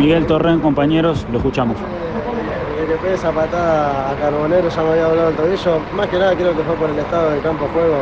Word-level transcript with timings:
Miguel 0.00 0.24
Torren, 0.24 0.60
compañeros, 0.60 1.26
lo 1.30 1.36
escuchamos. 1.36 1.76
Que 1.76 2.96
pegue 2.96 3.12
esa 3.14 3.30
patada 3.32 4.10
a 4.10 4.14
Carbonero 4.16 4.70
ya 4.70 4.82
me 4.82 4.90
había 4.92 5.04
doblado 5.04 5.28
el 5.28 5.36
tobillo. 5.36 5.78
Más 5.94 6.06
que 6.08 6.18
nada 6.18 6.34
creo 6.34 6.56
que 6.56 6.62
fue 6.62 6.74
por 6.76 6.88
el 6.88 6.98
estado 6.98 7.30
del 7.32 7.42
campo 7.42 7.66
de 7.66 7.70
juego. 7.72 8.00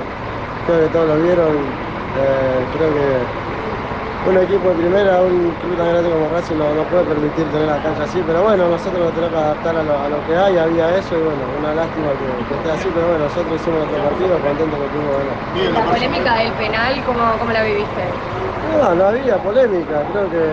Creo 0.67 0.79
que 0.79 0.89
todos 0.95 1.09
lo 1.09 1.17
vieron. 1.27 1.51
Eh, 1.59 2.63
creo 2.79 2.89
que 2.95 4.31
un 4.31 4.39
equipo 4.39 4.69
de 4.69 4.75
primera, 4.77 5.23
un 5.23 5.51
club 5.59 5.75
tan 5.77 5.89
grande 5.91 6.09
como 6.09 6.29
Racing 6.31 6.55
no, 6.55 6.71
no 6.73 6.83
puede 6.87 7.03
permitir 7.03 7.45
tener 7.51 7.67
la 7.67 7.83
cancha 7.83 8.05
así, 8.05 8.23
pero 8.25 8.43
bueno, 8.47 8.69
nosotros 8.69 9.03
nos 9.03 9.13
tenemos 9.19 9.35
que 9.35 9.43
adaptar 9.43 9.75
a 9.77 9.83
lo, 9.83 9.99
a 9.99 10.09
lo 10.09 10.19
que 10.27 10.37
hay, 10.39 10.57
había 10.57 10.87
eso 10.97 11.19
y 11.19 11.23
bueno, 11.27 11.43
una 11.59 11.75
lástima 11.75 12.15
que, 12.15 12.27
que 12.47 12.55
esté 12.63 12.71
así, 12.79 12.89
pero 12.95 13.07
bueno, 13.11 13.25
nosotros 13.27 13.59
hicimos 13.59 13.79
nuestro 13.83 13.99
partido, 14.07 14.39
contentos 14.39 14.79
que 14.79 14.89
pudimos 14.95 15.15
ganar. 15.19 15.75
La 15.75 15.85
polémica 15.91 16.31
del 16.39 16.53
penal, 16.63 16.93
¿cómo, 17.03 17.25
cómo 17.43 17.51
la 17.51 17.63
viviste? 17.67 18.03
No, 18.79 18.95
no 18.95 19.05
había 19.11 19.37
polémica, 19.43 19.97
creo 20.15 20.31
que 20.31 20.47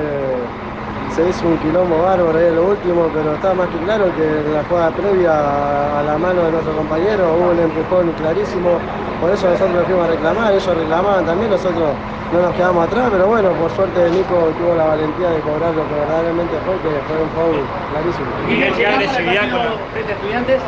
se 1.16 1.29
hizo 1.29 1.47
un 1.47 1.57
quilombo 1.59 2.03
bárbaro 2.03 2.38
ahí 2.38 2.48
en 2.48 2.55
lo 2.58 2.66
último, 2.66 3.09
pero 3.13 3.35
estaba 3.35 3.53
más 3.53 3.70
que 3.70 3.77
claro 3.77 4.13
que 4.17 4.21
en 4.21 4.53
la 4.53 4.63
jugada 4.67 4.91
previa 4.91 5.99
a 5.99 6.03
la 6.03 6.17
mano 6.17 6.44
de 6.44 6.52
nuestro 6.52 6.76
compañero 6.76 7.35
hubo 7.40 7.52
un 7.52 7.59
empujón 7.59 8.12
clarísimo, 8.20 8.80
por 9.21 9.31
eso 9.31 9.48
nosotros 9.48 9.76
nos 9.76 9.85
fuimos 9.85 10.09
a 10.09 10.12
reclamar, 10.12 10.52
ellos 10.52 10.76
reclamaban 10.76 11.26
también, 11.26 11.52
nosotros 11.52 11.95
no 12.34 12.41
nos 12.41 12.54
quedamos 12.55 12.88
atrás, 12.88 13.07
pero 13.12 13.27
bueno, 13.27 13.49
por 13.54 13.71
suerte 13.71 14.09
Nico 14.12 14.52
tuvo 14.59 14.76
la 14.76 14.84
valentía 14.91 15.30
de 15.30 15.40
cobrar 15.40 15.73
lo 15.73 15.88
que 15.88 15.93
verdaderamente 15.95 16.55
fue, 16.66 16.76
que 16.84 16.99
fue 17.07 17.16
un 17.23 17.29
foul 17.32 17.63
clarísimo. 17.91 18.27
Miguel, 18.49 18.73
¿qué 18.76 18.85
agresividad 18.85 19.52
con 19.52 19.66
los 19.71 19.79
frente 19.93 20.12
a 20.12 20.16
estudiantes? 20.16 20.62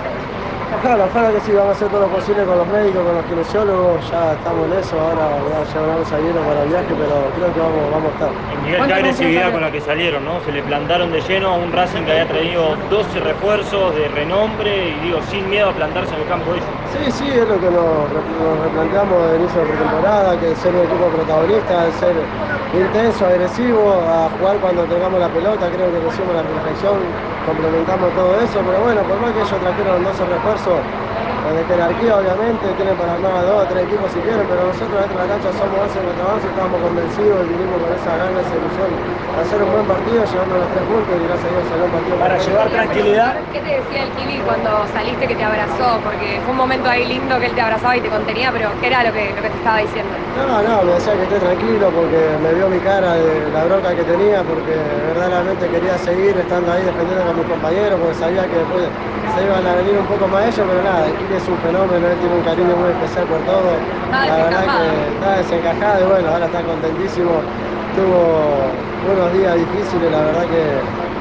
Claro, 0.81 1.05
ojalá 1.05 1.31
que 1.31 1.39
sí, 1.41 1.51
vamos 1.53 1.69
a 1.69 1.71
hacer 1.71 1.87
todo 1.87 2.01
lo 2.01 2.07
posible 2.07 2.43
con 2.43 2.57
los 2.57 2.67
médicos, 2.67 3.03
con 3.03 3.15
los 3.15 3.25
kinesiólogos, 3.25 4.11
ya 4.11 4.33
estamos 4.33 4.71
en 4.71 4.79
eso, 4.79 4.99
ahora 4.99 5.27
voy 5.41 5.53
a 5.53 5.63
llevar 5.63 6.01
a 6.01 6.05
salieron 6.05 6.45
para 6.45 6.63
el 6.63 6.69
viaje, 6.69 6.93
pero 6.97 7.31
creo 7.35 7.53
que 7.53 7.59
vamos, 7.59 7.91
vamos 7.91 8.11
a 8.11 8.13
estar. 8.13 8.29
Miguel, 8.63 8.85
qué 8.85 8.93
agresividad 8.93 9.51
con 9.51 9.61
la 9.61 9.71
que 9.71 9.81
salieron, 9.81 10.25
¿no? 10.25 10.39
Se 10.41 10.51
le 10.51 10.61
plantaron 10.63 11.11
de 11.11 11.21
lleno 11.21 11.49
a 11.49 11.55
un 11.55 11.71
Racing 11.71 12.03
que 12.03 12.11
había 12.11 12.27
traído 12.27 12.75
12 12.89 13.19
refuerzos 13.21 13.95
de 13.95 14.07
renombre 14.09 14.89
y 14.89 15.05
digo, 15.05 15.21
sin 15.23 15.49
miedo 15.49 15.69
a 15.69 15.73
plantarse 15.73 16.13
en 16.13 16.21
el 16.21 16.27
campo 16.27 16.51
de 16.51 16.57
ellos. 16.57 16.69
Sí, 16.97 17.11
sí, 17.11 17.29
es 17.29 17.47
lo 17.47 17.59
que 17.59 17.69
nos, 17.69 18.11
nos 18.11 18.59
replanteamos 18.59 19.29
de 19.29 19.37
inicio 19.37 19.61
de 19.61 19.67
pretemporada, 19.67 20.39
que 20.39 20.55
ser 20.55 20.73
un 20.73 20.81
equipo 20.81 21.09
protagonista, 21.11 21.91
ser 21.91 22.15
intenso, 22.73 23.27
agresivo, 23.27 24.01
a 24.01 24.29
jugar 24.31 24.57
cuando 24.59 24.83
tengamos 24.85 25.19
la 25.19 25.29
pelota, 25.29 25.69
creo 25.71 25.91
que 25.91 25.99
lo 25.99 26.07
hicimos 26.07 26.33
la 26.33 26.43
perfección, 26.43 26.97
complementamos 27.45 28.13
todo 28.15 28.39
eso, 28.41 28.63
pero 28.65 28.81
bueno, 28.81 29.03
por 29.03 29.19
más 29.19 29.31
que 29.31 29.41
ellos 29.41 29.59
trajeron 29.59 30.03
12 30.03 30.25
refuerzos, 30.25 30.79
de 31.53 31.63
jerarquía 31.65 32.17
obviamente, 32.17 32.65
tienen 32.75 32.95
para 32.97 33.13
armar 33.13 33.33
a 33.37 33.43
dos 33.43 33.63
o 33.63 33.67
tres 33.67 33.83
equipos 33.85 34.11
si 34.11 34.19
quieren, 34.19 34.45
pero 34.47 34.67
nosotros 34.67 34.97
dentro 34.99 35.17
de 35.17 35.23
la 35.23 35.29
cancha 35.33 35.49
somos 35.55 35.77
11 35.87 35.99
contra 36.01 36.25
11, 36.33 36.47
estábamos 36.47 36.79
convencidos 36.81 37.37
y 37.43 37.47
vinimos 37.53 37.77
con 37.77 37.91
esa 37.93 38.11
gana, 38.17 38.37
esa 38.41 38.55
ilusión, 38.57 38.89
a 38.91 39.39
hacer 39.41 39.59
un 39.61 39.71
buen 39.71 39.87
partido, 39.87 40.19
llevando 40.25 40.55
los 40.57 40.69
tres 40.73 40.83
puntos 40.87 41.13
y 41.13 41.23
gracias 41.27 41.47
a 41.47 41.53
Dios 41.53 41.63
salió 41.69 41.83
un 41.85 41.93
partido. 41.93 42.15
Para 42.17 42.37
llevar 42.37 42.67
tranquilidad. 42.69 43.31
¿Qué 43.53 43.59
te 43.61 43.71
decía 43.79 44.01
el 44.03 44.11
Kili 44.17 44.37
cuando 44.41 44.69
saliste 44.91 45.23
que 45.27 45.35
te 45.35 45.45
abrazó? 45.45 45.87
Porque 46.03 46.27
fue 46.43 46.51
un 46.51 46.61
momento 46.61 46.87
ahí 46.89 47.05
lindo 47.05 47.39
que 47.39 47.47
él 47.47 47.55
te 47.55 47.61
abrazaba 47.61 47.95
y 47.97 48.01
te 48.01 48.09
contenía, 48.09 48.51
pero 48.51 48.69
¿qué 48.81 48.87
era 48.87 49.03
lo 49.03 49.11
que, 49.13 49.29
lo 49.35 49.41
que 49.41 49.49
te 49.49 49.57
estaba 49.57 49.77
diciendo? 49.79 50.11
No, 50.37 50.61
no, 50.61 50.83
me 50.83 50.93
decía 50.93 51.13
que 51.13 51.23
esté 51.23 51.39
tranquilo 51.39 51.89
porque 51.91 52.19
me 52.41 52.53
vio 52.53 52.69
mi 52.69 52.79
cara 52.79 53.15
de 53.15 53.49
la 53.51 53.63
bronca 53.65 53.95
que 53.95 54.03
tenía, 54.03 54.43
porque 54.43 54.73
verdaderamente 55.13 55.67
quería 55.69 55.97
seguir 55.97 56.37
estando 56.37 56.71
ahí 56.71 56.83
defendiendo 56.83 57.25
con 57.25 57.37
mis 57.37 57.47
compañeros, 57.47 57.99
porque 57.99 58.15
sabía 58.15 58.43
que 58.47 58.57
después 58.57 58.85
se 59.35 59.43
iban 59.43 59.65
a 59.65 59.75
venir 59.75 59.97
un 59.97 60.05
poco 60.05 60.27
más 60.27 60.45
ellos, 60.45 60.65
pero 60.67 60.81
nada, 60.81 61.05
el 61.05 61.13
Kili 61.13 61.36
es 61.37 61.47
un 61.47 61.57
fenómeno, 61.59 62.07
él 62.07 62.17
tiene 62.19 62.35
un 62.35 62.43
cariño 62.43 62.75
muy 62.75 62.89
especial 62.91 63.25
por 63.27 63.39
todo. 63.45 63.69
Estaba 63.77 64.25
la 64.25 64.37
verdad 64.43 64.65
que 64.67 65.07
está 65.13 65.31
desencajado 65.37 66.01
y 66.01 66.07
bueno, 66.07 66.29
ahora 66.31 66.45
está 66.45 66.63
contentísimo. 66.63 67.31
Tuvo 67.95 68.83
unos 69.11 69.33
días 69.33 69.55
difíciles, 69.55 70.11
la 70.11 70.21
verdad 70.21 70.47
que 70.47 70.63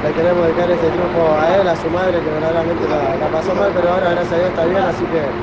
le 0.07 0.13
queremos 0.13 0.43
dedicar 0.45 0.69
este 0.69 0.89
triunfo 0.91 1.37
a 1.39 1.55
él, 1.55 1.67
a 1.67 1.75
su 1.75 1.89
madre, 1.89 2.21
que 2.21 2.29
verdaderamente 2.29 2.87
la, 2.87 3.15
la 3.17 3.27
pasó 3.29 3.55
mal, 3.55 3.71
pero 3.73 3.89
ahora 3.93 4.11
gracias 4.11 4.33
a 4.33 4.37
Dios 4.37 4.49
está 4.49 4.65
bien, 4.65 4.83
así 4.83 5.07
que 5.07 5.33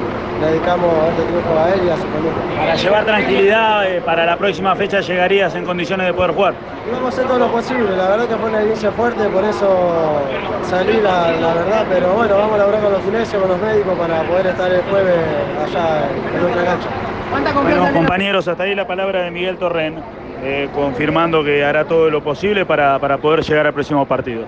dedicamos 0.41 0.91
este 1.11 1.23
triunfo 1.25 1.59
a 1.59 1.71
él 1.73 1.81
y 1.87 1.91
a 1.91 1.97
su 1.97 2.03
familia. 2.03 2.33
Para 2.57 2.75
llevar 2.75 3.05
tranquilidad, 3.05 3.87
eh, 3.89 4.01
para 4.01 4.27
la 4.27 4.37
próxima 4.37 4.75
fecha 4.75 5.01
llegarías 5.01 5.55
en 5.55 5.65
condiciones 5.65 6.07
de 6.07 6.15
poder 6.15 6.33
jugar. 6.33 6.55
Y 6.87 6.91
vamos 6.91 7.07
a 7.07 7.09
hacer 7.09 7.27
todo 7.27 7.39
lo 7.39 7.49
posible, 7.49 7.97
la 7.97 8.09
verdad 8.09 8.29
que 8.29 8.37
fue 8.37 8.51
una 8.51 8.63
inicio 8.63 8.93
fuerte, 8.93 9.25
por 9.29 9.45
eso 9.45 10.21
salí 10.65 11.01
la, 11.01 11.33
la 11.33 11.55
verdad, 11.55 11.87
pero 11.89 12.13
bueno, 12.15 12.37
vamos 12.37 12.55
a 12.55 12.59
laburar 12.59 12.81
con 12.83 12.93
los 12.93 13.03
kinesios, 13.03 13.41
con 13.41 13.51
los 13.51 13.61
médicos 13.61 13.99
para 13.99 14.23
poder 14.23 14.47
estar 14.49 14.71
el 14.73 14.83
jueves 14.83 15.17
allá 15.65 16.09
en 16.35 16.43
nuestra 16.43 16.65
cancha. 16.65 16.89
Bueno, 17.63 17.93
compañeros, 17.93 18.47
hasta 18.47 18.63
ahí 18.63 18.75
la 18.75 18.87
palabra 18.87 19.23
de 19.23 19.31
Miguel 19.31 19.57
Torren, 19.57 19.97
eh, 20.43 20.69
confirmando 20.75 21.43
que 21.43 21.65
hará 21.65 21.85
todo 21.85 22.11
lo 22.11 22.23
posible 22.23 22.65
para, 22.65 22.99
para 22.99 23.19
poder 23.19 23.43
llegar 23.43 23.67
al 23.67 23.73
próximo 23.73 24.07
partido. 24.07 24.45